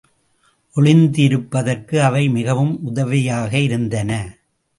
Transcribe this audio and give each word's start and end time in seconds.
ஒளிந்திருப்பதற்கு 0.75 1.95
அவை 1.99 2.29
மிகவும் 2.29 2.73
உதவியாயிருந்தன. 2.85 4.11